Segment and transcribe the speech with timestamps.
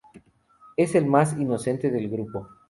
[0.77, 2.47] Es el más inocente del grupo.